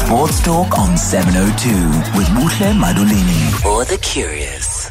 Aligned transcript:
Sports 0.00 0.42
Talk 0.42 0.78
on 0.78 0.96
702 0.96 1.68
with 2.18 2.26
Muhle 2.28 2.72
Madulini 2.72 3.52
for 3.60 3.84
the 3.84 3.98
curious. 3.98 4.90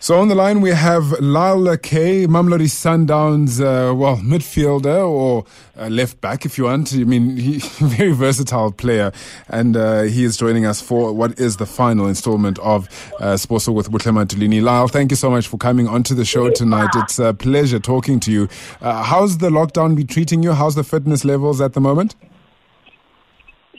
So 0.00 0.18
on 0.18 0.26
the 0.26 0.34
line 0.34 0.60
we 0.60 0.70
have 0.70 1.12
Lyle 1.20 1.58
Lakay, 1.60 2.26
Mamelodi 2.26 2.66
Sundowns, 2.66 3.60
uh, 3.60 3.94
well, 3.94 4.16
midfielder 4.16 5.08
or 5.08 5.44
uh, 5.78 5.86
left 5.88 6.20
back 6.20 6.44
if 6.44 6.58
you 6.58 6.64
want. 6.64 6.92
I 6.92 7.04
mean, 7.04 7.36
he 7.36 7.58
very 7.78 8.10
versatile 8.10 8.72
player, 8.72 9.12
and 9.48 9.76
uh, 9.76 10.02
he 10.02 10.24
is 10.24 10.36
joining 10.36 10.66
us 10.66 10.82
for 10.82 11.12
what 11.12 11.38
is 11.38 11.58
the 11.58 11.66
final 11.66 12.08
installment 12.08 12.58
of 12.58 12.88
uh, 13.20 13.36
Sports 13.36 13.66
Talk 13.66 13.76
with 13.76 13.90
Muhle 13.92 14.12
Madulini. 14.12 14.60
Lyle, 14.60 14.88
thank 14.88 15.12
you 15.12 15.16
so 15.16 15.30
much 15.30 15.46
for 15.46 15.56
coming 15.56 15.86
onto 15.86 16.16
the 16.16 16.24
show 16.24 16.50
tonight. 16.50 16.90
It's 16.96 17.20
a 17.20 17.32
pleasure 17.32 17.78
talking 17.78 18.18
to 18.20 18.32
you. 18.32 18.48
Uh, 18.80 19.04
how's 19.04 19.38
the 19.38 19.50
lockdown 19.50 19.94
be 19.94 20.04
treating 20.04 20.42
you? 20.42 20.52
How's 20.52 20.74
the 20.74 20.84
fitness 20.84 21.24
levels 21.24 21.60
at 21.60 21.74
the 21.74 21.80
moment? 21.80 22.16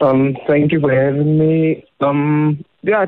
Um, 0.04 0.35
thank 0.47 0.73
you 0.73 0.81
for 0.81 0.91
having 0.91 1.37
me. 1.37 1.86
Um, 2.01 2.65
yeah, 2.82 3.05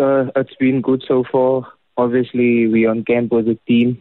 uh, 0.00 0.26
it's 0.36 0.54
been 0.54 0.80
good 0.80 1.02
so 1.08 1.24
far. 1.30 1.72
Obviously, 1.96 2.68
we 2.68 2.86
on 2.86 3.04
camp 3.04 3.32
with 3.32 3.48
a 3.48 3.58
team. 3.66 4.00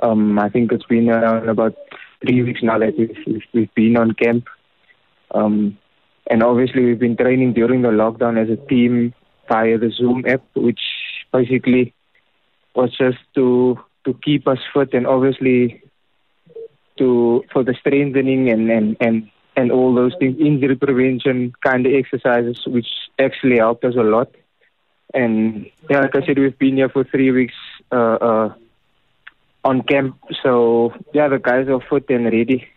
Um, 0.00 0.38
I 0.38 0.50
think 0.50 0.70
it's 0.70 0.84
been 0.84 1.10
around 1.10 1.48
about 1.48 1.74
three 2.20 2.44
weeks 2.44 2.60
now 2.62 2.78
that 2.78 2.96
we've, 2.96 3.16
we've, 3.26 3.42
we've 3.52 3.74
been 3.74 3.96
on 3.96 4.12
camp. 4.12 4.46
Um, 5.32 5.76
and 6.30 6.44
obviously, 6.44 6.84
we've 6.84 7.00
been 7.00 7.16
training 7.16 7.54
during 7.54 7.82
the 7.82 7.88
lockdown 7.88 8.40
as 8.40 8.50
a 8.50 8.68
team 8.68 9.12
via 9.48 9.78
the 9.78 9.90
Zoom 9.90 10.24
app, 10.28 10.44
which 10.54 10.80
basically 11.32 11.92
was 12.76 12.96
just 12.96 13.18
to 13.34 13.80
to 14.04 14.14
keep 14.22 14.46
us 14.46 14.58
fit 14.72 14.94
and 14.94 15.08
obviously 15.08 15.82
to 16.98 17.42
for 17.52 17.64
the 17.64 17.74
strengthening 17.80 18.48
and 18.48 18.70
and 18.70 18.96
and 19.00 19.30
and 19.58 19.72
all 19.72 19.92
those 19.92 20.14
things, 20.20 20.38
injury 20.38 20.76
prevention 20.76 21.52
kind 21.66 21.84
of 21.84 21.92
exercises, 21.92 22.64
which 22.64 22.86
actually 23.18 23.56
helped 23.56 23.84
us 23.84 23.96
a 23.96 24.02
lot. 24.02 24.32
And 25.12 25.68
yeah, 25.90 26.00
like 26.02 26.14
I 26.14 26.24
said, 26.24 26.38
we've 26.38 26.56
been 26.56 26.76
here 26.76 26.88
for 26.88 27.02
three 27.02 27.32
weeks 27.32 27.54
uh, 27.90 28.18
uh, 28.20 28.54
on 29.64 29.82
camp. 29.82 30.16
So 30.44 30.94
yeah, 31.12 31.26
the 31.26 31.40
guys 31.40 31.66
are 31.66 31.80
fit 31.80 32.08
and 32.08 32.26
ready. 32.26 32.68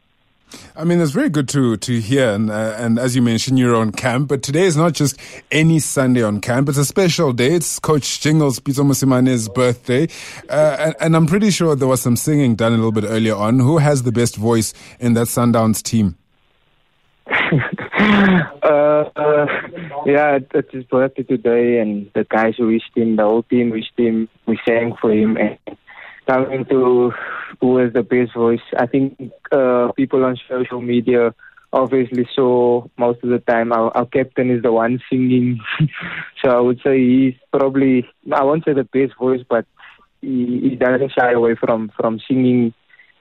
I 0.76 0.84
mean, 0.84 1.00
it's 1.00 1.12
very 1.12 1.30
good 1.30 1.48
to 1.50 1.78
to 1.78 2.02
hear, 2.02 2.32
and 2.32 2.50
uh, 2.50 2.76
and 2.78 2.98
as 3.00 3.16
you 3.16 3.22
mentioned, 3.22 3.60
you're 3.60 3.76
on 3.76 3.92
camp. 3.92 4.28
But 4.28 4.42
today 4.44 4.64
is 4.64 4.76
not 4.76 4.94
just 4.94 5.18
any 5.52 5.80
Sunday 5.80 6.23
on 6.23 6.42
camp; 6.42 6.68
it's 6.68 6.80
a 6.80 6.84
special 6.84 7.32
day. 7.32 7.54
It's 7.54 7.80
Coach 7.80 8.20
Jingles 8.22 8.60
Pitso 8.60 8.84
Mosimane's 8.84 9.48
birthday, 9.48 10.10
uh, 10.50 10.78
and, 10.80 10.95
and, 11.00 11.16
I'm 11.16 11.26
pretty 11.28 11.52
sure 11.52 11.76
there 11.76 11.88
was 11.88 12.02
some 12.02 12.18
singing 12.18 12.56
done 12.56 12.73
a 12.73 12.76
little 12.76 12.92
bit 12.92 13.06
earlier 13.06 13.36
on. 13.36 13.60
Who 13.60 13.78
has 13.78 14.04
the 14.04 14.12
best 14.12 14.36
voice 14.36 14.73
in 15.00 15.14
that 15.14 15.28
Sundowns 15.28 15.82
team? 15.82 16.18
uh, 18.64 19.04
uh, 19.16 19.46
yeah, 20.06 20.40
it's 20.54 20.74
his 20.74 20.84
birthday 20.86 21.24
today, 21.24 21.80
and 21.80 22.10
the 22.14 22.26
guys 22.26 22.56
who 22.58 22.68
wished 22.68 22.92
him, 22.96 23.16
the 23.16 23.23
whole 23.23 23.44
team 23.44 23.70
wished 23.70 23.98
him. 23.98 24.28
We 24.46 24.60
sang 24.68 24.96
for 25.00 25.12
him, 25.12 25.38
and 25.38 25.58
coming 26.28 26.66
to 26.66 27.12
who 27.60 27.78
has 27.78 27.94
the 27.94 28.04
best 28.04 28.34
voice. 28.36 28.62
I 28.78 28.86
think 28.86 29.32
uh, 29.52 29.92
people 29.96 30.26
on 30.26 30.38
social 30.50 30.82
media 30.82 31.34
obviously 31.73 32.28
saw 32.36 32.86
most 32.98 33.23
of 33.23 33.30
the 33.30 33.40
time 33.40 33.72
our, 33.72 33.95
our 33.95 34.06
captain 34.06 34.52
is 34.52 34.62
the 34.62 34.72
one 34.72 35.00
singing. 35.10 35.60
so 36.44 36.50
I 36.52 36.60
would 36.60 36.82
say 36.84 37.00
he's 37.00 37.36
probably 37.52 38.08
I 38.34 38.44
won't 38.44 38.66
say 38.66 38.73
the 38.73 38.84
best 38.84 39.18
voice, 39.18 39.42
but 39.48 39.66
he, 40.22 40.60
he 40.62 40.76
doesn't 40.76 41.14
shy 41.18 41.32
away 41.32 41.56
from 41.56 41.92
from 41.95 42.20
singing 42.28 42.73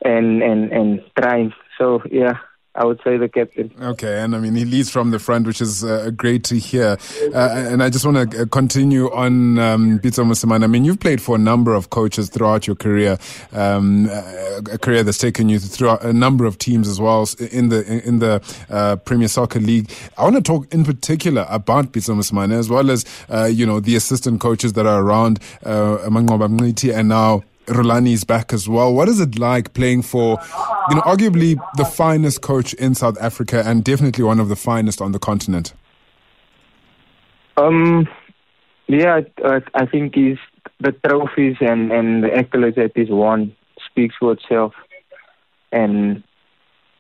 and 0.05 0.43
and 0.43 0.73
and 0.73 1.05
trying. 1.19 1.53
So 1.79 2.03
yeah. 2.11 2.39
I 2.75 2.85
would 2.85 3.01
say 3.03 3.17
the 3.17 3.29
captain. 3.29 3.73
Okay, 3.81 4.21
and 4.21 4.35
I 4.35 4.39
mean 4.39 4.55
he 4.55 4.65
leads 4.65 4.91
from 4.91 5.11
the 5.11 5.19
front, 5.19 5.47
which 5.47 5.61
is 5.61 5.83
uh, 5.83 6.11
great 6.17 6.45
to 6.45 6.57
hear. 6.57 6.97
Uh, 7.35 7.67
and 7.71 7.83
I 7.83 7.91
just 7.91 8.07
want 8.07 8.31
to 8.31 8.43
uh, 8.43 8.47
continue 8.47 9.11
on 9.13 9.59
um, 9.59 9.99
Mosimane. 9.99 10.63
I 10.63 10.69
mean 10.69 10.85
you've 10.85 11.01
played 11.01 11.21
for 11.21 11.35
a 11.35 11.39
number 11.39 11.75
of 11.75 11.91
coaches 11.91 12.29
throughout 12.31 12.69
your 12.69 12.77
career, 12.77 13.19
um, 13.53 14.09
a 14.09 14.79
career 14.79 15.03
that's 15.03 15.19
taken 15.19 15.49
you 15.49 15.59
through 15.59 15.91
a 15.99 16.13
number 16.13 16.45
of 16.45 16.59
teams 16.59 16.87
as 16.87 17.01
well 17.01 17.29
in 17.51 17.71
the 17.71 18.03
in 18.07 18.21
the 18.21 18.41
uh, 18.71 18.97
Premier 18.97 19.29
Soccer 19.29 19.59
League. 19.59 19.91
I 20.17 20.23
want 20.23 20.37
to 20.37 20.43
talk 20.43 20.73
in 20.73 20.85
particular 20.85 21.47
about 21.49 21.93
Pitso 21.93 22.15
Mosimane 22.15 22.53
as 22.53 22.71
well 22.71 22.89
as 22.91 23.05
uh, 23.29 23.45
you 23.45 23.67
know 23.67 23.81
the 23.81 23.97
assistant 23.97 24.41
coaches 24.41 24.75
that 24.75 24.87
are 24.87 25.03
around 25.03 25.41
uh, 25.67 25.99
among 26.05 26.31
and 26.31 27.09
now 27.09 27.43
Rulani 27.71 28.13
is 28.13 28.25
back 28.25 28.53
as 28.53 28.69
well. 28.69 28.93
What 28.93 29.09
is 29.09 29.21
it 29.21 29.39
like 29.39 29.75
playing 29.75 30.03
for, 30.03 30.39
you 30.91 30.97
know, 30.97 31.03
arguably 31.03 31.57
the 31.77 31.85
finest 31.85 32.43
coach 32.43 32.75
in 32.75 32.95
South 32.95 33.17
Africa 33.21 33.63
and 33.65 33.85
definitely 33.85 34.25
one 34.25 34.41
of 34.41 34.49
the 34.49 34.57
finest 34.57 35.01
on 35.01 35.13
the 35.13 35.19
continent? 35.19 35.73
Um, 37.57 38.09
yeah, 38.87 39.21
I, 39.45 39.61
I 39.75 39.87
think 39.87 40.15
he's 40.15 40.39
the 40.81 40.93
trophies 41.07 41.57
and 41.61 41.93
and 41.93 42.25
the 42.25 42.29
accolades 42.29 42.77
that 42.77 42.93
he's 42.95 43.11
won 43.11 43.55
speaks 43.91 44.15
for 44.19 44.33
itself, 44.33 44.73
and 45.73 46.23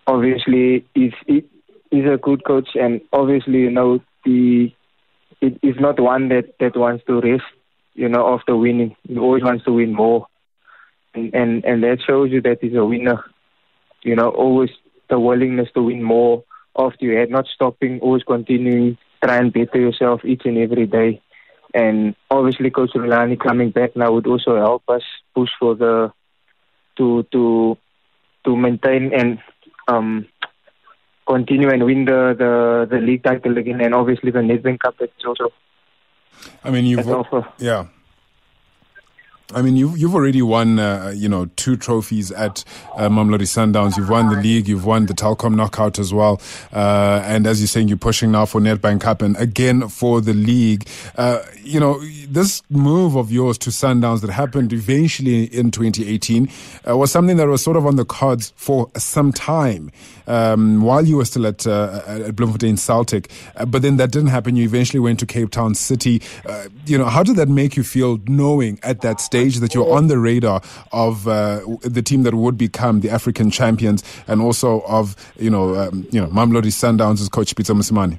obviously 0.07 0.85
he's 0.95 1.13
he, 1.27 1.45
he's 1.91 2.05
a 2.05 2.19
good 2.19 2.45
coach, 2.45 2.69
and 2.75 3.01
obviously 3.13 3.59
you 3.59 3.71
know 3.71 4.01
it 4.25 4.73
is 5.63 5.77
not 5.81 5.99
one 5.99 6.29
that 6.29 6.55
that 6.61 6.77
wants 6.77 7.05
to 7.07 7.21
rest, 7.21 7.45
you 7.95 8.09
know, 8.09 8.35
after 8.35 8.57
winning. 8.57 8.95
He 9.09 9.17
always 9.19 9.43
wants 9.43 9.65
to 9.65 9.73
win 9.73 9.95
more 9.95 10.27
and, 11.15 11.35
and 11.35 11.65
and 11.65 11.83
that 11.83 11.99
shows 12.07 12.31
you 12.31 12.41
that 12.43 12.59
he's 12.61 12.75
a 12.75 12.85
winner. 12.85 13.25
You 14.03 14.17
know, 14.17 14.31
always 14.31 14.71
the 15.09 15.19
willingness 15.19 15.69
to 15.75 15.83
win 15.83 16.03
more 16.03 16.45
after 16.79 17.05
you 17.05 17.19
had 17.19 17.31
not 17.31 17.47
stopping, 17.55 18.01
always 18.01 18.23
continuing, 18.23 18.97
try 19.23 19.37
and 19.37 19.53
better 19.53 19.79
yourself 19.79 20.25
each 20.25 20.43
and 20.45 20.59
every 20.59 20.87
day. 20.87 21.21
And 21.75 22.15
obviously, 22.31 22.71
Coach 22.71 22.91
Rulani 22.95 23.39
coming 23.39 23.71
back 23.71 23.95
now 23.95 24.13
would 24.13 24.27
also 24.27 24.57
help 24.57 24.83
us 24.89 25.03
push 25.35 25.51
for 25.59 25.75
the 25.75 26.13
to 26.97 27.25
to 27.33 27.77
to 28.45 28.57
maintain 28.57 29.13
and 29.13 29.39
um, 29.89 30.27
continue 31.27 31.71
and 31.71 31.85
win 31.85 32.05
the, 32.05 32.35
the, 32.37 32.87
the 32.91 33.01
league 33.01 33.23
title 33.23 33.57
again, 33.57 33.81
and 33.81 33.95
obviously 33.95 34.31
the 34.31 34.41
Nedbank 34.41 34.81
Cup. 34.81 34.97
It's 35.01 35.25
also. 35.25 35.53
I 36.65 36.71
mean, 36.71 36.87
you've 36.87 37.07
yeah. 37.59 37.87
I 39.53 39.63
mean, 39.63 39.77
you've 39.77 39.99
you've 39.99 40.15
already 40.15 40.43
won, 40.43 40.79
uh, 40.79 41.13
you 41.15 41.29
know, 41.29 41.47
two 41.57 41.77
trophies 41.77 42.31
at 42.31 42.65
uh, 42.97 43.09
Mamelodi 43.09 43.43
Sundowns. 43.43 43.97
You've 43.97 44.09
won 44.09 44.29
the 44.29 44.41
league, 44.41 44.69
you've 44.69 44.87
won 44.87 45.07
the 45.07 45.15
Telkom 45.15 45.57
knockout 45.57 45.99
as 45.99 46.15
well, 46.15 46.41
uh, 46.73 47.23
and 47.25 47.47
as 47.47 47.61
you're 47.61 47.69
saying, 47.69 47.89
you're 47.89 47.99
pushing 47.99 48.31
now 48.31 48.47
for 48.47 48.61
Nedbank 48.61 49.01
Cup 49.01 49.23
and 49.23 49.37
again 49.37 49.89
for 49.89 50.21
the 50.21 50.35
league. 50.35 50.89
Uh, 51.17 51.43
you 51.63 51.81
know, 51.81 52.01
this 52.29 52.63
move 52.71 53.17
of 53.17 53.33
yours 53.33 53.59
to 53.59 53.71
Sundowns 53.71 54.21
that 54.21 54.31
happened 54.31 54.73
eventually 54.73 55.45
in 55.45 55.71
2018 55.71 56.49
uh, 56.89 56.97
was 56.97 57.11
something 57.11 57.37
that 57.37 57.49
was 57.49 57.63
sort 57.63 57.77
of 57.77 57.87
on 57.87 57.97
the 57.97 58.05
cards 58.05 58.53
for 58.57 58.91
some 58.97 59.33
time 59.33 59.91
um, 60.31 60.81
while 60.83 61.05
you 61.05 61.17
were 61.17 61.25
still 61.25 61.47
at, 61.47 61.67
uh, 61.67 62.03
at 62.07 62.37
Bloemfontein 62.37 62.77
Celtic, 62.77 63.31
uh, 63.57 63.65
but 63.65 63.83
then 63.83 63.97
that 63.97 64.13
didn't 64.13 64.29
happen. 64.29 64.55
You 64.55 64.65
eventually 64.65 65.01
went 65.01 65.19
to 65.21 65.27
Cape 65.27 65.51
Town 65.51 65.75
City. 65.75 66.23
Uh, 66.47 66.69
you 66.87 66.97
know, 66.97 67.07
how 67.07 67.23
did 67.23 67.37
that 67.37 67.49
make 67.49 67.77
you 67.77 67.83
feel 67.83 68.19
knowing 68.27 68.79
at 68.83 69.01
that 69.01 69.21
stage 69.21 69.57
that 69.57 69.75
you're 69.75 69.93
on 69.93 70.07
the 70.07 70.19
radar 70.19 70.63
of 70.93 71.27
uh, 71.27 71.61
the 71.83 72.03
team 72.03 72.23
that 72.23 72.35
would 72.35 72.57
become 72.57 73.01
the 73.01 73.11
African 73.11 73.51
champions 73.51 74.05
and 74.29 74.41
also 74.41 74.81
of, 74.83 75.17
you 75.39 75.51
know, 75.51 75.75
um, 75.75 76.07
you 76.13 76.21
know, 76.21 76.29
Mamelodi 76.29 76.71
Sundowns' 76.71 77.21
as 77.21 77.29
coach 77.29 77.55
Pitso 77.57 77.75
Mosimane? 77.75 78.19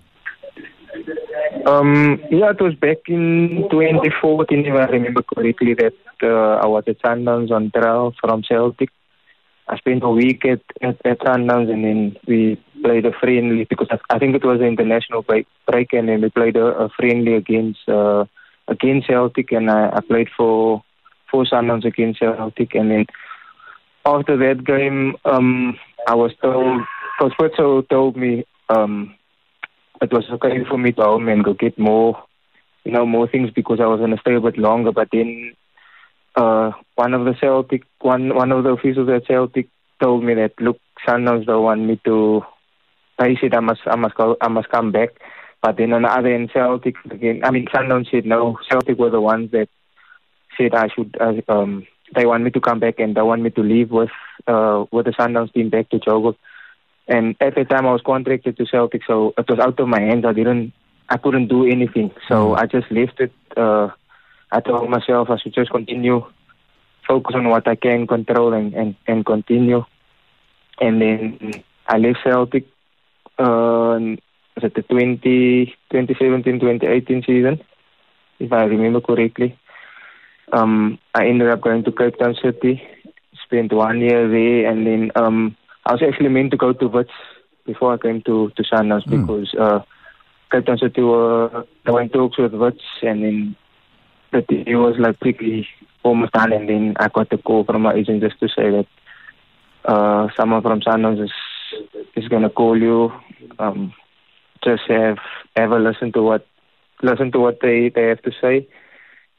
Um, 1.66 2.20
yeah, 2.30 2.52
it 2.52 2.60
was 2.60 2.76
back 2.76 2.98
in 3.08 3.68
2014, 3.72 4.66
if 4.66 4.74
I 4.74 4.86
remember 4.86 5.22
correctly, 5.22 5.76
that 5.76 5.94
uh, 6.24 6.60
I 6.62 6.66
was 6.66 6.84
at 6.88 7.00
Sundowns 7.02 7.52
on 7.52 7.72
trial 7.72 8.14
from 8.20 8.44
Celtic. 8.44 8.90
I 9.72 9.78
spent 9.78 10.04
a 10.04 10.10
week 10.10 10.46
at, 10.46 10.62
at, 10.82 10.98
at 11.06 11.20
Sundowns 11.20 11.72
and 11.72 11.86
then 11.86 12.18
we 12.28 12.62
played 12.84 13.06
a 13.06 13.14
friendly 13.14 13.66
because 13.70 13.88
I, 13.90 14.16
I 14.16 14.20
think 14.20 14.36
it 14.36 14.44
was 14.44 14.60
an 14.60 14.68
international 14.68 15.22
break, 15.22 15.48
break 15.66 15.94
and 15.94 16.10
then 16.10 16.22
we 16.22 16.30
played 16.30 16.58
a, 16.58 16.66
a 16.66 16.90
friendly 16.90 17.36
against 17.36 17.88
uh, 17.88 18.26
against 18.68 19.08
Celtic 19.08 19.54
and 19.54 19.72
I, 19.72 19.90
I 19.94 20.02
played 20.02 20.28
for 20.36 20.84
for 21.32 21.46
Sundowns 21.46 21.86
against 21.86 22.20
Celtic 22.20 22.76
and 22.76 22.92
then 22.92 23.06
after 24.06 24.36
that 24.36 24.66
game 24.66 25.16
um, 25.24 25.80
I 26.06 26.16
was 26.16 26.34
told 26.42 26.82
Coach 27.20 27.88
told 27.90 28.18
me 28.18 28.46
um, 28.68 29.16
it 30.02 30.12
was 30.12 30.26
okay 30.32 30.66
for 30.68 30.78
me 30.78 30.92
to 30.94 31.02
home 31.02 31.30
and 31.30 31.46
go 31.46 31.54
get 31.54 31.80
more 31.80 32.22
you 32.84 32.92
know 32.92 33.06
more 33.06 33.28
things 33.28 33.52
because 33.52 33.80
I 33.80 33.86
was 33.86 34.02
gonna 34.02 34.20
stay 34.20 34.36
a 34.36 34.42
bit 34.42 34.58
longer 34.58 34.92
but 34.92 35.08
then 35.14 35.54
uh, 36.36 36.72
one 36.96 37.14
of 37.14 37.26
the 37.26 37.36
Celtic, 37.40 37.84
one 38.00 38.34
one 38.36 38.52
of 38.52 38.64
the 38.64 38.72
officials 38.72 39.10
at 39.10 39.28
Celtic 39.28 39.68
told 40.02 40.24
me 40.24 40.34
that 40.36 40.54
look, 40.60 40.80
Sundowns 41.08 41.46
don't 41.46 41.64
want 41.64 41.82
me 41.82 42.00
to. 42.06 42.42
They 43.20 43.38
said 43.40 43.54
I 43.54 43.60
must, 43.60 43.82
I 43.86 43.96
must 43.96 44.16
go, 44.16 44.38
I 44.42 44.48
must 44.48 44.70
come 44.70 44.92
back. 44.92 45.10
But 45.62 45.78
then 45.78 45.94
on 45.94 46.04
the 46.04 46.10
other 46.10 46.34
end, 46.34 46.50
Celtic 46.54 46.96
again. 47.10 47.42
I 47.44 47.52
mean, 47.52 47.68
Sundowns 47.68 48.10
said 48.10 48.26
no. 48.26 48.58
Celtic 48.70 48.98
were 48.98 49.12
the 49.12 49.22
ones 49.22 49.52
that 49.52 49.70
said 50.58 50.74
I 50.74 50.88
should. 50.88 51.16
Uh, 51.20 51.42
um, 51.48 51.86
they 52.16 52.26
want 52.26 52.44
me 52.44 52.52
to 52.52 52.60
come 52.60 52.80
back 52.80 53.00
and 53.00 53.16
they 53.16 53.22
want 53.22 53.42
me 53.42 53.52
to 53.52 53.62
leave 53.62 53.90
with 53.90 54.10
uh 54.48 54.86
with 54.92 55.06
the 55.06 55.12
Sundowns 55.12 55.54
team 55.54 55.70
back 55.70 55.90
to 55.90 56.00
Joburg. 56.00 56.36
And 57.08 57.36
at 57.42 57.56
the 57.56 57.66
time, 57.66 57.86
I 57.86 57.92
was 57.92 58.02
contracted 58.06 58.58
to 58.58 58.66
Celtic, 58.66 59.02
so 59.06 59.34
it 59.38 59.50
was 59.50 59.60
out 59.60 59.80
of 59.80 59.88
my 59.88 60.00
hands. 60.00 60.24
I 60.26 60.34
didn't, 60.34 60.72
I 61.10 61.18
couldn't 61.18 61.48
do 61.48 61.66
anything. 61.66 62.12
So 62.28 62.50
mm. 62.50 62.58
I 62.58 62.68
just 62.68 62.90
left 62.92 63.20
it. 63.20 63.34
Uh, 63.58 63.90
I 64.52 64.60
told 64.60 64.90
myself 64.90 65.30
I 65.30 65.38
should 65.38 65.54
just 65.54 65.72
continue, 65.72 66.26
focus 67.08 67.36
on 67.36 67.50
what 67.50 67.68
I 67.68 67.76
can 67.76 68.08
control, 68.08 68.54
and 68.54 68.74
and, 68.74 68.96
and 69.08 69.26
continue. 69.26 69.86
And 70.80 71.02
then 71.02 71.64
I 71.88 71.98
left 71.98 72.20
Celtic. 72.24 72.66
Uh, 73.38 74.18
was 74.56 74.64
it 74.64 74.76
the 74.76 74.82
20, 74.82 75.66
2017, 75.92 76.60
2018 76.60 77.24
season, 77.26 77.62
if 78.40 78.52
I 78.52 78.64
remember 78.64 79.02
correctly. 79.02 79.58
Um, 80.52 81.00
I 81.16 81.28
ended 81.28 81.50
up 81.50 81.62
going 81.62 81.84
to 81.86 81.92
Cape 81.92 82.20
Town 82.20 82.36
City, 82.44 82.84
spent 83.46 83.72
one 83.72 84.02
year 84.02 84.28
there, 84.28 84.70
and 84.70 84.86
then 84.86 85.12
um, 85.16 85.56
I 85.86 85.94
was 85.94 86.04
actually 86.06 86.30
meant 86.30 86.52
to 86.52 86.58
go 86.58 86.74
to 86.74 86.88
Wits 86.88 87.12
before 87.66 87.94
I 87.94 87.98
came 87.98 88.22
to 88.24 88.52
to 88.56 88.64
Sundowns 88.64 89.06
mm. 89.06 89.22
because 89.22 89.54
uh, 89.58 89.80
Cape 90.52 90.66
Town 90.66 90.78
City 90.78 91.02
were 91.02 91.66
doing 91.86 92.10
talks 92.10 92.38
with 92.38 92.54
Wits, 92.54 92.84
and 93.02 93.24
then 93.24 93.56
the 94.32 94.42
deal 94.42 94.82
was 94.82 94.96
like 95.00 95.20
quickly 95.20 95.68
almost 96.04 96.34
done, 96.34 96.54
and 96.54 96.68
then 96.70 96.94
I 97.00 97.08
got 97.10 97.30
the 97.30 97.38
call 97.38 97.64
from 97.64 97.84
my 97.84 97.94
agent 97.94 98.22
just 98.22 98.40
to 98.40 98.48
say 98.48 98.70
that 98.72 98.88
uh, 99.86 100.28
someone 100.38 100.62
from 100.62 100.82
Sundowns 100.82 101.24
is 101.24 101.32
is 102.16 102.28
gonna 102.28 102.50
call 102.50 102.78
you. 102.78 103.12
Um, 103.60 103.94
just 104.64 104.84
have 104.90 105.18
a 105.58 105.80
listen 105.80 106.12
to 106.14 106.22
what 106.22 106.46
listen 107.02 107.32
to 107.32 107.40
what 107.40 107.60
they 107.62 107.90
they 107.90 108.08
have 108.08 108.22
to 108.24 108.32
say, 108.42 108.68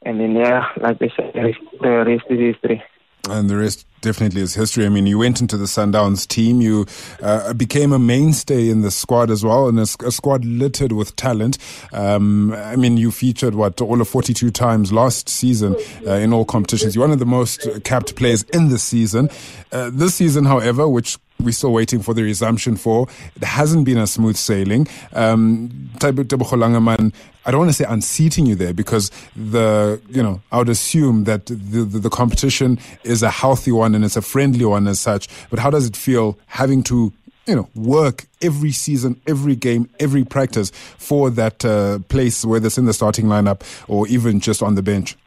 and 0.03 0.19
then 0.19 0.35
yeah, 0.35 0.65
like 0.77 0.99
they 0.99 1.11
said, 1.15 1.33
the 1.33 1.89
rest 2.05 2.25
is 2.29 2.39
history. 2.39 2.83
And 3.29 3.49
the 3.49 3.55
rest 3.55 3.85
definitely 4.01 4.41
is 4.41 4.53
history. 4.53 4.85
I 4.85 4.89
mean, 4.89 5.07
you 5.07 5.17
went 5.17 5.39
into 5.39 5.55
the 5.55 5.65
Sundowns 5.65 6.27
team, 6.27 6.59
you 6.59 6.85
uh, 7.21 7.53
became 7.53 7.93
a 7.93 7.97
mainstay 7.97 8.69
in 8.69 8.81
the 8.81 8.91
squad 8.91 9.31
as 9.31 9.45
well, 9.45 9.69
and 9.69 9.79
a, 9.79 9.83
a 10.05 10.11
squad 10.11 10.43
littered 10.43 10.91
with 10.91 11.15
talent. 11.15 11.57
Um, 11.93 12.51
I 12.51 12.75
mean, 12.75 12.97
you 12.97 13.11
featured 13.11 13.55
what 13.55 13.79
all 13.79 14.01
of 14.01 14.09
42 14.09 14.51
times 14.51 14.91
last 14.91 15.29
season 15.29 15.77
uh, 16.05 16.15
in 16.15 16.33
all 16.33 16.43
competitions. 16.43 16.95
You're 16.95 17.05
one 17.05 17.13
of 17.13 17.19
the 17.19 17.25
most 17.25 17.65
capped 17.85 18.15
players 18.17 18.43
in 18.53 18.67
the 18.67 18.77
season. 18.77 19.29
Uh, 19.71 19.89
this 19.91 20.15
season, 20.15 20.43
however, 20.43 20.87
which 20.87 21.17
we're 21.39 21.51
still 21.51 21.73
waiting 21.73 22.01
for 22.01 22.13
the 22.13 22.23
resumption 22.23 22.75
for. 22.75 23.07
It 23.35 23.43
hasn't 23.43 23.85
been 23.85 23.97
a 23.97 24.07
smooth 24.07 24.37
sailing. 24.37 24.87
Um, 25.13 25.89
I 26.01 26.11
don't 26.11 27.59
want 27.59 27.69
to 27.69 27.73
say 27.73 27.85
unseating 27.87 28.45
you 28.45 28.55
there 28.55 28.73
because 28.73 29.11
the, 29.35 30.01
you 30.09 30.23
know, 30.23 30.41
I 30.51 30.57
would 30.57 30.69
assume 30.69 31.25
that 31.25 31.47
the, 31.47 31.55
the, 31.55 31.99
the 31.99 32.09
competition 32.09 32.79
is 33.03 33.23
a 33.23 33.29
healthy 33.29 33.71
one 33.71 33.95
and 33.95 34.05
it's 34.05 34.15
a 34.15 34.21
friendly 34.21 34.65
one 34.65 34.87
as 34.87 34.99
such. 34.99 35.27
But 35.49 35.59
how 35.59 35.69
does 35.69 35.85
it 35.85 35.97
feel 35.97 36.37
having 36.47 36.83
to 36.83 37.11
you 37.45 37.55
know, 37.55 37.67
work 37.75 38.25
every 38.41 38.71
season, 38.71 39.19
every 39.27 39.55
game, 39.55 39.89
every 39.99 40.23
practice 40.23 40.71
for 40.97 41.29
that 41.31 41.65
uh, 41.65 41.99
place, 42.07 42.45
whether 42.45 42.67
it's 42.67 42.77
in 42.77 42.85
the 42.85 42.93
starting 42.93 43.25
lineup 43.25 43.61
or 43.89 44.07
even 44.07 44.39
just 44.39 44.63
on 44.63 44.75
the 44.75 44.81
bench? 44.81 45.17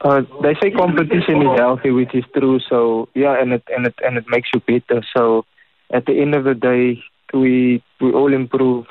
Uh, 0.00 0.22
they 0.42 0.54
say 0.62 0.70
competition 0.70 1.42
is 1.42 1.58
healthy, 1.58 1.90
which 1.90 2.14
is 2.14 2.24
true. 2.36 2.60
So 2.68 3.08
yeah, 3.14 3.40
and 3.40 3.52
it 3.52 3.64
and 3.74 3.86
it 3.86 3.94
and 4.04 4.16
it 4.16 4.24
makes 4.28 4.48
you 4.54 4.60
better. 4.60 5.02
So 5.16 5.44
at 5.90 6.06
the 6.06 6.20
end 6.20 6.34
of 6.34 6.44
the 6.44 6.54
day, 6.54 7.02
we 7.34 7.82
we 8.00 8.12
all 8.12 8.32
improve 8.32 8.86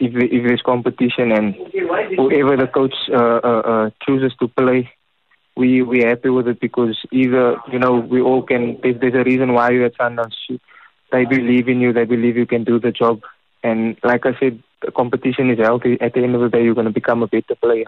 if 0.00 0.12
if 0.14 0.46
there's 0.46 0.62
competition 0.62 1.32
and 1.32 1.54
whoever 2.16 2.56
the 2.56 2.66
coach 2.66 2.94
uh, 3.12 3.40
uh, 3.44 3.62
uh, 3.72 3.90
chooses 4.06 4.32
to 4.40 4.48
play, 4.48 4.90
we 5.56 5.82
we 5.82 6.00
happy 6.02 6.30
with 6.30 6.48
it 6.48 6.60
because 6.60 6.98
either 7.12 7.56
you 7.70 7.78
know 7.78 7.94
we 7.94 8.20
all 8.20 8.42
can. 8.42 8.78
There's 8.82 9.14
a 9.14 9.24
reason 9.24 9.52
why 9.52 9.70
you're 9.70 9.86
at 9.86 9.98
Sundowns, 9.98 10.34
they 11.12 11.24
believe 11.24 11.68
in 11.68 11.80
you. 11.80 11.92
They 11.92 12.04
believe 12.04 12.36
you 12.36 12.46
can 12.46 12.64
do 12.64 12.80
the 12.80 12.90
job. 12.90 13.20
And 13.62 13.96
like 14.02 14.26
I 14.26 14.38
said, 14.38 14.62
competition 14.96 15.50
is 15.50 15.58
healthy. 15.58 15.96
At 16.00 16.12
the 16.14 16.22
end 16.22 16.34
of 16.34 16.40
the 16.40 16.48
day, 16.48 16.62
you're 16.62 16.74
going 16.74 16.86
to 16.86 16.92
become 16.92 17.22
a 17.22 17.26
better 17.26 17.54
player. 17.54 17.86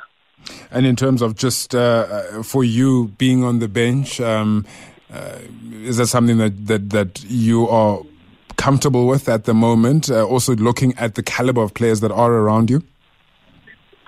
And 0.70 0.86
in 0.86 0.96
terms 0.96 1.22
of 1.22 1.36
just 1.36 1.74
uh, 1.74 1.78
uh, 1.78 2.42
for 2.42 2.64
you 2.64 3.08
being 3.18 3.44
on 3.44 3.58
the 3.58 3.68
bench, 3.68 4.20
um, 4.20 4.66
uh, 5.12 5.38
is 5.82 5.98
that 5.98 6.06
something 6.06 6.38
that, 6.38 6.66
that, 6.66 6.90
that 6.90 7.24
you 7.28 7.68
are 7.68 8.00
comfortable 8.56 9.06
with 9.06 9.28
at 9.28 9.44
the 9.44 9.54
moment? 9.54 10.10
Uh, 10.10 10.26
also 10.26 10.56
looking 10.56 10.94
at 10.98 11.14
the 11.14 11.22
caliber 11.22 11.62
of 11.62 11.74
players 11.74 12.00
that 12.00 12.10
are 12.10 12.32
around 12.32 12.70
you? 12.70 12.82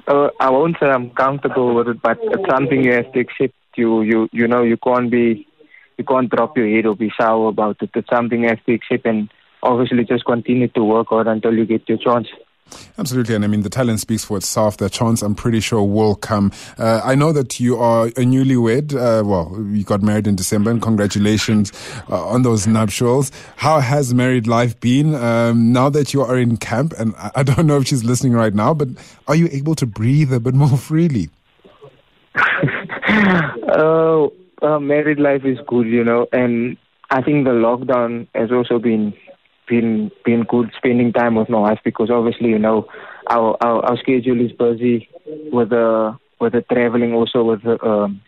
Uh, 0.06 0.30
I 0.40 0.50
won't 0.50 0.76
say 0.80 0.86
I'm 0.86 1.10
comfortable 1.10 1.74
with 1.74 1.88
it, 1.88 2.02
but 2.02 2.18
it's 2.22 2.50
something 2.50 2.82
you 2.82 2.92
have 2.92 3.12
to 3.12 3.20
accept. 3.20 3.54
You, 3.76 4.02
you, 4.02 4.28
you 4.32 4.48
know, 4.48 4.62
you 4.62 4.76
can't 4.76 5.10
be, 5.10 5.46
you 5.98 6.04
can't 6.04 6.30
drop 6.30 6.56
your 6.56 6.68
head 6.68 6.86
or 6.86 6.96
be 6.96 7.12
sour 7.20 7.48
about 7.48 7.76
it. 7.82 7.90
It's 7.94 8.08
something 8.08 8.42
you 8.42 8.48
have 8.48 8.64
to 8.64 8.72
accept 8.72 9.06
and 9.06 9.28
obviously 9.62 10.04
just 10.04 10.24
continue 10.24 10.68
to 10.68 10.82
work 10.82 11.08
hard 11.08 11.26
until 11.26 11.54
you 11.54 11.66
get 11.66 11.88
your 11.88 11.98
chance. 11.98 12.28
Absolutely, 12.98 13.34
and 13.34 13.44
I 13.44 13.48
mean 13.48 13.62
the 13.62 13.70
talent 13.70 14.00
speaks 14.00 14.24
for 14.24 14.36
itself. 14.36 14.76
The 14.76 14.90
chance, 14.90 15.22
I'm 15.22 15.34
pretty 15.34 15.60
sure, 15.60 15.82
will 15.82 16.14
come. 16.14 16.52
Uh, 16.78 17.00
I 17.04 17.14
know 17.14 17.32
that 17.32 17.60
you 17.60 17.76
are 17.78 18.06
a 18.06 18.24
newlywed. 18.24 18.94
Uh, 18.94 19.24
well, 19.24 19.56
you 19.70 19.84
got 19.84 20.02
married 20.02 20.26
in 20.26 20.36
December, 20.36 20.70
and 20.70 20.82
congratulations 20.82 21.72
uh, 22.10 22.26
on 22.26 22.42
those 22.42 22.66
nuptials. 22.66 23.30
How 23.56 23.80
has 23.80 24.12
married 24.14 24.46
life 24.46 24.78
been 24.80 25.14
um, 25.14 25.72
now 25.72 25.88
that 25.90 26.12
you 26.12 26.22
are 26.22 26.38
in 26.38 26.56
camp? 26.56 26.92
And 26.98 27.14
I 27.34 27.42
don't 27.42 27.66
know 27.66 27.78
if 27.78 27.86
she's 27.86 28.04
listening 28.04 28.32
right 28.32 28.54
now, 28.54 28.74
but 28.74 28.88
are 29.26 29.34
you 29.34 29.48
able 29.52 29.74
to 29.76 29.86
breathe 29.86 30.32
a 30.32 30.40
bit 30.40 30.54
more 30.54 30.76
freely? 30.76 31.30
Oh, 33.70 34.32
uh, 34.62 34.78
married 34.78 35.18
life 35.18 35.44
is 35.44 35.58
good, 35.66 35.86
you 35.86 36.02
know, 36.02 36.26
and 36.32 36.76
I 37.10 37.22
think 37.22 37.44
the 37.44 37.52
lockdown 37.52 38.26
has 38.34 38.50
also 38.50 38.78
been 38.78 39.14
been 39.68 40.10
been 40.24 40.42
good 40.44 40.70
spending 40.76 41.12
time 41.12 41.34
with 41.34 41.48
my 41.48 41.58
wife 41.58 41.78
because 41.84 42.10
obviously 42.10 42.48
you 42.48 42.58
know 42.58 42.86
our 43.30 43.56
our, 43.62 43.84
our 43.84 43.98
schedule 43.98 44.40
is 44.44 44.52
busy 44.52 45.08
with 45.52 45.70
the 45.70 46.16
with 46.40 46.52
the 46.52 46.62
traveling 46.62 47.12
also 47.12 47.44
with 47.44 47.62
the 47.62 47.82
um, 47.84 48.20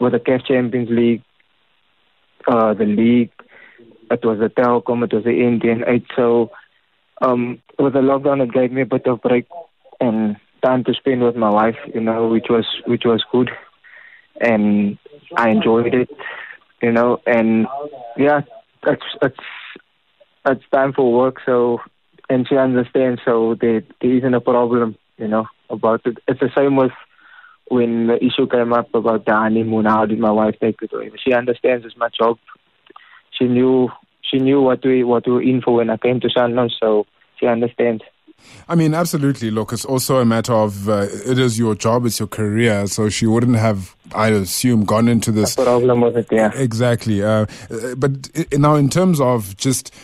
with 0.00 0.12
the 0.12 0.18
CAF 0.18 0.46
Champions 0.46 0.88
League, 0.90 1.22
uh, 2.46 2.74
the 2.74 2.84
league. 2.84 3.30
It 4.10 4.24
was 4.24 4.38
the 4.38 4.50
Telkom, 4.50 5.04
it 5.04 5.14
was 5.14 5.24
the 5.24 5.30
MTN8. 5.30 6.04
So 6.14 6.50
um, 7.22 7.62
with 7.78 7.94
the 7.94 8.00
lockdown, 8.00 8.42
it 8.42 8.52
gave 8.52 8.70
me 8.70 8.82
a 8.82 8.86
bit 8.86 9.06
of 9.06 9.22
break 9.22 9.46
and 10.00 10.36
time 10.64 10.84
to 10.84 10.94
spend 10.94 11.22
with 11.22 11.36
my 11.36 11.50
wife. 11.50 11.76
You 11.92 12.00
know, 12.00 12.28
which 12.28 12.46
was 12.50 12.66
which 12.86 13.02
was 13.04 13.24
good, 13.32 13.50
and 14.40 14.98
I 15.36 15.50
enjoyed 15.50 15.94
it. 15.94 16.10
You 16.82 16.92
know, 16.92 17.20
and 17.26 17.66
yeah, 18.16 18.42
it's 18.86 19.06
it's 19.22 19.36
it's 20.46 20.64
time 20.72 20.92
for 20.92 21.12
work, 21.12 21.40
so 21.44 21.80
and 22.28 22.48
she 22.48 22.56
understands, 22.56 23.20
so 23.24 23.54
there, 23.60 23.82
there 24.00 24.16
isn't 24.16 24.34
a 24.34 24.40
problem, 24.40 24.96
you 25.18 25.28
know, 25.28 25.46
about 25.68 26.02
it. 26.06 26.18
It's 26.26 26.40
the 26.40 26.50
same 26.54 26.76
with 26.76 26.92
when 27.68 28.06
the 28.06 28.16
issue 28.16 28.46
came 28.46 28.72
up 28.72 28.94
about 28.94 29.26
the 29.26 29.32
honeymoon. 29.32 29.84
How 29.86 30.06
did 30.06 30.18
my 30.18 30.30
wife 30.30 30.54
take 30.60 30.76
it 30.82 30.92
away? 30.92 31.10
She 31.22 31.32
understands 31.32 31.84
it's 31.84 31.96
my 31.96 32.08
job. 32.18 32.38
She 33.38 33.46
knew 33.46 33.88
she 34.22 34.38
knew 34.38 34.60
what 34.60 34.84
we 34.84 35.04
what 35.04 35.26
we 35.26 35.32
were 35.32 35.42
in 35.42 35.60
for 35.60 35.74
when 35.74 35.90
I 35.90 35.96
came 35.96 36.20
to 36.20 36.28
Sundowns, 36.28 36.72
so 36.80 37.06
she 37.38 37.46
understands. 37.46 38.02
I 38.68 38.74
mean, 38.74 38.94
absolutely. 38.94 39.50
Look, 39.50 39.72
it's 39.72 39.84
also 39.86 40.18
a 40.18 40.24
matter 40.24 40.52
of 40.52 40.88
uh, 40.88 41.06
it 41.26 41.38
is 41.38 41.58
your 41.58 41.74
job, 41.74 42.04
it's 42.04 42.18
your 42.18 42.28
career. 42.28 42.86
So 42.86 43.08
she 43.08 43.26
wouldn't 43.26 43.56
have, 43.56 43.96
I 44.14 44.28
assume, 44.28 44.84
gone 44.84 45.08
into 45.08 45.32
this. 45.32 45.54
problem 45.54 46.02
with 46.02 46.16
it, 46.16 46.28
yeah. 46.30 46.50
Exactly. 46.54 47.22
Uh, 47.22 47.46
but 47.96 48.28
now, 48.52 48.74
in 48.74 48.90
terms 48.90 49.20
of 49.20 49.56
just 49.56 49.94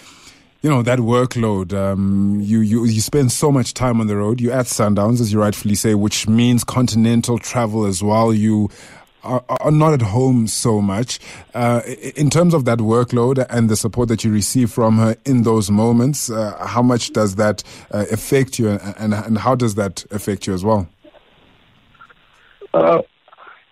you 0.63 0.69
know 0.69 0.83
that 0.83 0.99
workload. 0.99 1.73
Um, 1.73 2.41
you 2.43 2.61
you 2.61 2.85
you 2.85 3.01
spend 3.01 3.33
so 3.33 3.51
much 3.51 3.75
time 3.75 4.01
on 4.01 4.07
the 4.07 4.17
road. 4.17 4.41
You 4.41 4.53
at 4.53 4.67
Sundowns, 4.67 5.21
as 5.21 5.33
you 5.33 5.41
rightfully 5.41 5.75
say, 5.75 5.95
which 5.95 6.29
means 6.29 6.65
continental 6.65 7.39
travel 7.39 7.87
as 7.87 8.03
well. 8.03 8.33
You 8.33 8.69
are, 9.23 9.43
are 9.49 9.71
not 9.71 9.95
at 9.95 10.03
home 10.03 10.47
so 10.47 10.81
much. 10.81 11.19
Uh, 11.55 11.81
in 12.17 12.31
terms 12.31 12.55
of 12.55 12.65
that 12.67 12.79
workload 12.79 13.45
and 13.51 13.69
the 13.69 13.77
support 13.77 14.09
that 14.09 14.25
you 14.25 14.33
receive 14.33 14.71
from 14.71 14.97
her 14.99 15.17
in 15.25 15.43
those 15.43 15.71
moments, 15.71 16.31
uh, 16.31 16.57
how 16.67 16.83
much 16.83 17.13
does 17.13 17.37
that 17.37 17.63
uh, 17.91 18.05
affect 18.11 18.59
you, 18.59 18.71
and, 18.71 18.95
and, 18.99 19.15
and 19.15 19.39
how 19.39 19.55
does 19.55 19.75
that 19.77 20.05
affect 20.11 20.47
you 20.47 20.55
as 20.55 20.65
well? 20.65 20.89
Uh, 22.75 23.01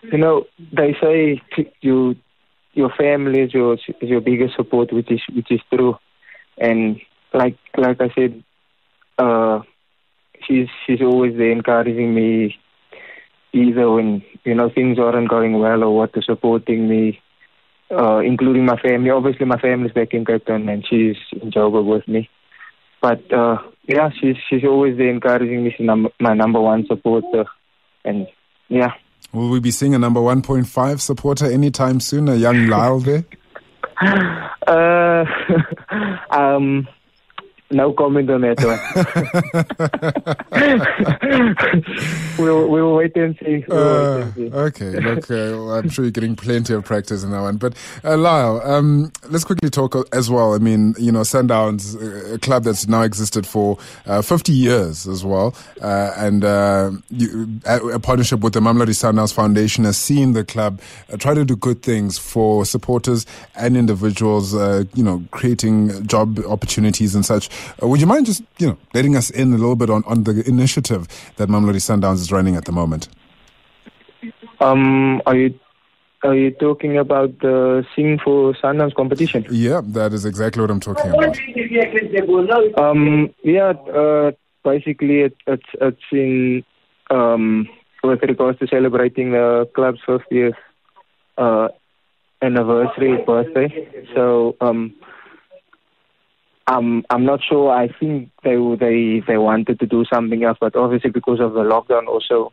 you 0.03 0.19
know, 0.19 0.47
they 0.73 0.97
say 1.03 1.41
you 1.83 2.17
your 2.73 2.91
family 2.97 3.41
is 3.43 3.53
your 3.53 3.75
is 3.75 4.09
your 4.09 4.23
biggest 4.23 4.57
support, 4.57 4.91
which 4.91 5.11
is 5.11 5.21
which 5.35 5.51
is 5.51 5.61
true 5.73 5.99
and 6.61 7.01
like 7.33 7.57
like 7.77 8.01
I 8.01 8.09
said, 8.15 8.43
uh, 9.19 9.61
she's 10.47 10.69
she's 10.87 11.01
always 11.01 11.37
there 11.37 11.51
encouraging 11.51 12.15
me, 12.15 12.59
either 13.53 13.91
when 13.91 14.23
you 14.45 14.55
know 14.55 14.71
things 14.71 14.99
aren't 14.99 15.29
going 15.29 15.59
well 15.59 15.85
or 15.85 15.97
what, 15.97 16.13
to 16.15 16.23
supporting 16.23 16.89
me, 16.89 17.21
uh, 17.91 18.19
including 18.19 18.65
my 18.65 18.77
family. 18.81 19.11
Obviously, 19.11 19.47
my 19.47 19.59
family's 19.61 19.93
back 19.93 20.15
in 20.15 20.25
Cape 20.25 20.47
Town 20.47 20.69
and 20.69 20.87
she's 20.89 21.17
in 21.41 21.51
Joburg 21.51 21.87
with 21.87 22.07
me. 22.09 22.29
But 23.01 23.33
uh, 23.33 23.59
yeah, 23.87 24.11
she's 24.21 24.37
she's 24.49 24.65
always 24.65 24.97
there 24.97 25.11
encouraging 25.11 25.65
me. 25.65 25.75
She's 25.77 25.87
number, 25.87 26.11
my 26.21 26.35
number 26.35 26.61
one 26.61 26.87
supporter, 26.87 27.45
and 28.05 28.27
yeah. 28.69 28.93
Will 29.33 29.51
we 29.51 29.61
be 29.61 29.71
seeing 29.71 29.95
a 29.95 29.99
number 29.99 30.21
1.5 30.21 31.01
supporter 31.01 31.45
anytime 31.45 32.01
soon? 32.01 32.31
A 32.31 32.37
young 32.37 32.67
Lyle 32.69 32.99
there? 32.99 33.27
Uh, 34.69 35.25
um, 36.31 36.87
no 37.71 37.93
comment 37.93 38.31
on 38.31 38.41
that 38.43 38.59
one. 42.39 42.39
we'll, 42.39 42.69
we'll 42.69 42.95
wait 42.95 43.15
and 43.17 43.37
see. 43.45 43.65
We'll 43.69 43.79
uh, 43.79 44.17
wait 44.17 44.25
and 44.25 44.35
see. 44.35 44.51
Okay, 44.53 44.91
look, 45.01 45.31
uh, 45.31 45.75
I'm 45.75 45.89
sure 45.91 46.05
you're 46.05 46.13
getting 46.13 46.37
plenty 46.37 46.73
of 46.73 46.85
practice 46.85 47.23
in 47.23 47.31
that 47.31 47.41
one. 47.41 47.59
But 47.59 47.75
uh, 48.05 48.17
Lyle, 48.17 48.61
um, 48.65 49.13
let's 49.29 49.45
quickly 49.45 49.69
talk 49.71 49.95
as 50.13 50.31
well. 50.31 50.55
I 50.55 50.59
mean, 50.59 50.95
you 50.99 51.13
know, 51.13 51.21
Sundowns, 51.21 51.95
uh, 51.97 52.35
a 52.35 52.39
club 52.39 52.65
that's 52.65 52.89
now 52.89 53.03
existed 53.03 53.47
for 53.47 53.79
uh, 54.07 54.23
50 54.23 54.53
years 54.53 55.07
as 55.07 55.25
well, 55.25 55.55
uh, 55.83 56.13
and 56.17 56.43
you, 57.11 57.61
a 57.67 57.99
partnership 57.99 58.41
with 58.41 58.55
the 58.55 58.61
Mamelodi 58.61 58.95
Sundowns 58.95 59.35
Foundation 59.35 59.85
has 59.85 59.97
seen 59.97 60.33
the 60.33 60.45
club 60.45 60.81
try 61.19 61.35
to 61.35 61.45
do 61.45 61.57
good 61.57 61.83
things 61.83 62.19
for 62.19 62.65
supporters 62.65 63.27
and 63.57 63.77
individuals. 63.77 64.55
you 64.55 65.05
know, 65.05 65.23
creating 65.33 66.07
job 66.07 66.39
opportunities 66.47 67.15
and 67.15 67.27
such. 67.27 67.51
Uh, 67.83 67.89
would 67.89 68.01
you 68.01 68.07
mind 68.07 68.27
just, 68.27 68.43
you 68.59 68.67
know, 68.69 68.79
letting 68.95 69.17
us 69.17 69.31
in 69.31 69.53
a 69.53 69.57
little 69.57 69.77
bit 69.77 69.91
on, 69.91 70.03
on 70.05 70.25
the 70.25 70.47
initiative 70.49 71.07
that 71.37 71.49
Mamelodi 71.49 71.81
Sundowns 71.81 72.17
is 72.17 72.33
running 72.33 72.57
at 72.57 72.65
the 72.65 72.73
moment? 72.73 73.09
Um, 74.61 75.23
are 75.27 75.37
you 75.37 75.59
are 76.25 76.35
you 76.35 76.51
talking 76.51 76.99
about 76.99 77.39
the 77.39 77.87
Sing 77.95 78.19
for 78.19 78.53
Sundowns 78.55 78.93
competition? 78.95 79.47
Yeah, 79.51 79.83
that 79.85 80.13
is 80.13 80.25
exactly 80.25 80.61
what 80.61 80.71
I'm 80.71 80.81
talking 80.81 81.13
about. 81.13 81.39
Um, 82.77 83.33
yeah, 83.45 83.71
uh, 83.71 84.33
basically 84.65 85.21
it, 85.21 85.37
it's 85.47 85.71
it's 85.81 86.03
in 86.11 86.65
um, 87.11 87.69
with 88.03 88.21
regards 88.23 88.59
to 88.59 88.67
celebrating 88.67 89.31
the 89.33 89.69
club's 89.75 90.01
50th 90.09 90.55
uh, 91.37 91.69
anniversary 92.43 93.23
birthday. 93.25 94.07
So 94.15 94.57
um, 94.61 94.95
I'm 96.69 97.03
I'm 97.09 97.25
not 97.25 97.41
sure. 97.43 97.71
I 97.71 97.89
think 97.89 98.31
they 98.45 98.57
they 98.79 99.23
they 99.27 99.39
wanted 99.39 99.81
to 99.81 99.87
do 99.87 100.05
something 100.05 100.45
else, 100.45 100.59
but 100.61 100.77
obviously 100.77 101.11
because 101.11 101.41
of 101.41 101.55
the 101.55 101.63
lockdown, 101.63 102.07
also 102.07 102.53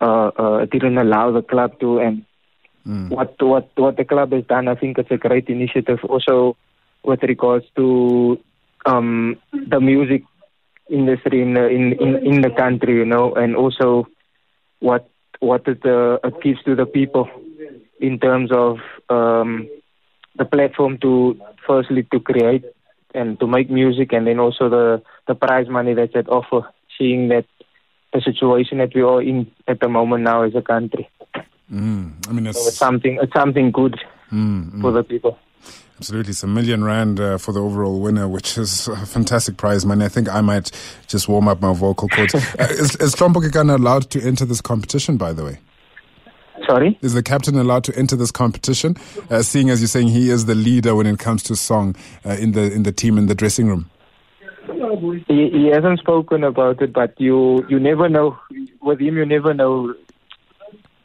uh, 0.00 0.28
uh, 0.28 0.64
didn't 0.64 0.96
allow 0.96 1.30
the 1.30 1.42
club 1.42 1.78
to. 1.80 1.98
And 1.98 2.24
mm. 2.88 3.10
what 3.10 3.34
what 3.42 3.70
what 3.76 3.98
the 3.98 4.06
club 4.06 4.32
has 4.32 4.44
done, 4.46 4.66
I 4.66 4.76
think 4.76 4.96
it's 4.96 5.10
a 5.10 5.18
great 5.18 5.48
initiative. 5.48 5.98
Also 6.08 6.56
with 7.04 7.22
regards 7.22 7.66
to 7.76 8.40
um, 8.86 9.36
the 9.52 9.80
music 9.80 10.24
industry 10.88 11.42
in 11.42 11.52
the 11.52 11.68
in, 11.68 11.92
in 11.92 12.16
in 12.26 12.40
the 12.40 12.50
country, 12.50 12.94
you 12.94 13.04
know, 13.04 13.34
and 13.34 13.54
also 13.56 14.08
what 14.80 15.06
what 15.40 15.68
it, 15.68 15.84
uh, 15.84 16.16
it 16.24 16.40
gives 16.42 16.62
to 16.62 16.74
the 16.74 16.86
people 16.86 17.28
in 18.00 18.18
terms 18.18 18.50
of 18.50 18.78
um, 19.10 19.68
the 20.38 20.46
platform 20.46 20.96
to 21.02 21.38
firstly 21.66 22.04
to 22.10 22.18
create 22.18 22.64
and 23.14 23.38
to 23.40 23.46
make 23.46 23.70
music, 23.70 24.12
and 24.12 24.26
then 24.26 24.38
also 24.38 24.68
the 24.68 25.02
the 25.26 25.34
prize 25.34 25.68
money 25.68 25.94
that's 25.94 26.16
at 26.16 26.28
offer. 26.28 26.68
Seeing 26.98 27.28
that 27.28 27.46
the 28.12 28.20
situation 28.20 28.78
that 28.78 28.94
we 28.94 29.02
are 29.02 29.22
in 29.22 29.50
at 29.66 29.80
the 29.80 29.88
moment 29.88 30.24
now 30.24 30.42
as 30.42 30.54
a 30.54 30.62
country. 30.62 31.08
Mm, 31.72 32.28
I 32.28 32.32
mean, 32.32 32.46
it's, 32.46 32.60
so 32.60 32.68
it's, 32.68 32.76
something 32.76 33.18
it's 33.22 33.32
something 33.32 33.70
good 33.70 33.98
mm, 34.30 34.70
mm. 34.70 34.80
for 34.82 34.92
the 34.92 35.02
people. 35.02 35.38
Absolutely, 35.96 36.30
it's 36.30 36.42
a 36.42 36.48
million 36.48 36.84
rand 36.84 37.20
uh, 37.20 37.38
for 37.38 37.52
the 37.52 37.60
overall 37.62 38.00
winner, 38.00 38.28
which 38.28 38.58
is 38.58 38.88
a 38.88 39.06
fantastic 39.06 39.56
prize 39.56 39.86
money. 39.86 40.04
I 40.04 40.08
think 40.08 40.28
I 40.28 40.40
might 40.40 40.70
just 41.06 41.28
warm 41.28 41.48
up 41.48 41.60
my 41.60 41.72
vocal 41.72 42.08
cords. 42.08 42.34
uh, 42.34 42.66
is, 42.70 42.96
is 42.96 43.14
allowed 43.20 44.10
to 44.10 44.20
enter 44.20 44.44
this 44.44 44.60
competition? 44.60 45.16
By 45.16 45.32
the 45.32 45.44
way. 45.44 45.58
Sorry? 46.66 46.98
Is 47.02 47.14
the 47.14 47.22
captain 47.22 47.56
allowed 47.56 47.84
to 47.84 47.96
enter 47.96 48.16
this 48.16 48.30
competition, 48.30 48.96
uh, 49.30 49.42
seeing 49.42 49.70
as 49.70 49.80
you're 49.80 49.88
saying 49.88 50.08
he 50.08 50.30
is 50.30 50.46
the 50.46 50.54
leader 50.54 50.94
when 50.94 51.06
it 51.06 51.18
comes 51.18 51.42
to 51.44 51.56
song 51.56 51.96
uh, 52.24 52.30
in 52.30 52.52
the 52.52 52.72
in 52.72 52.82
the 52.84 52.92
team 52.92 53.18
in 53.18 53.26
the 53.26 53.34
dressing 53.34 53.66
room? 53.66 53.90
He, 55.28 55.50
he 55.50 55.70
hasn't 55.72 55.98
spoken 55.98 56.44
about 56.44 56.80
it, 56.82 56.92
but 56.92 57.20
you 57.20 57.66
you 57.68 57.80
never 57.80 58.08
know. 58.08 58.38
With 58.80 59.00
him, 59.00 59.16
you 59.16 59.26
never 59.26 59.54
know. 59.54 59.94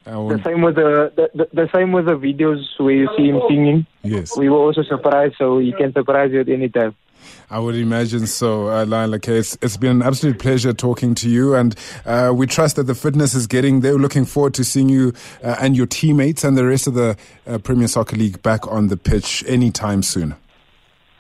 The 0.06 0.42
same 0.46 0.62
with 0.62 0.76
the, 0.76 1.12
the, 1.36 1.50
the 1.52 1.70
same 1.76 1.92
with 1.92 2.06
the 2.06 2.14
videos 2.14 2.64
where 2.78 2.96
you 2.96 3.10
see 3.18 3.28
him 3.28 3.42
singing. 3.50 3.86
Yes, 4.04 4.38
we 4.38 4.48
were 4.48 4.58
also 4.58 4.84
surprised, 4.84 5.36
so 5.38 5.60
he 5.60 5.74
can 5.74 5.92
surprise 5.92 6.32
you 6.32 6.40
at 6.40 6.50
any 6.50 6.70
time. 6.70 6.96
I 7.50 7.60
would 7.60 7.76
imagine 7.76 8.28
so, 8.28 8.70
uh, 8.70 8.86
Lyle 8.86 9.10
Lakay. 9.10 9.40
It's, 9.40 9.58
it's 9.62 9.78
been 9.78 9.92
an 9.92 10.02
absolute 10.02 10.38
pleasure 10.40 10.74
talking 10.74 11.16
to 11.16 11.30
you, 11.30 11.56
and 11.56 11.76
uh, 12.06 12.34
we 12.36 12.46
trust 12.46 12.76
that 12.76 12.84
the 12.84 12.96
fitness 12.96 13.34
is 13.34 13.48
getting 13.48 13.80
there. 13.82 13.94
Looking 13.94 14.26
forward 14.26 14.54
to 14.56 14.64
seeing 14.64 14.90
you 14.90 15.14
uh, 15.44 15.56
and 15.60 15.76
your 15.78 15.86
teammates 15.86 16.44
and 16.44 16.58
the 16.58 16.66
rest 16.66 16.88
of 16.88 16.94
the 16.94 17.16
uh, 17.46 17.58
Premier 17.60 17.88
Soccer 17.88 18.16
League 18.18 18.42
back 18.42 18.68
on 18.68 18.88
the 18.88 18.98
pitch 18.98 19.44
anytime 19.48 20.04
soon. 20.04 20.36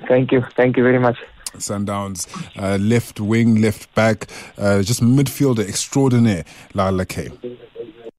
Thank 0.07 0.31
you. 0.31 0.43
Thank 0.55 0.77
you 0.77 0.83
very 0.83 0.99
much. 0.99 1.17
Sundowns, 1.55 2.27
uh, 2.61 2.77
left 2.77 3.19
wing, 3.19 3.61
left 3.61 3.93
back, 3.95 4.27
uh, 4.57 4.81
just 4.83 5.01
midfielder 5.01 5.67
extraordinaire, 5.67 6.45
Lyle 6.73 6.93
Lakay. 6.93 7.31